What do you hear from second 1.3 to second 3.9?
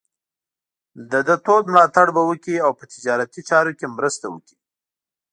تود ملاتړ به وکړي او په تجارتي چارو کې